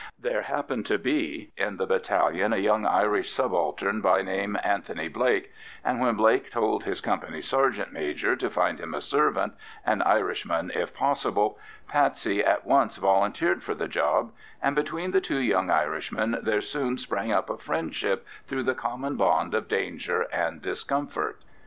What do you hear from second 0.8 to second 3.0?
to be in the battalion a young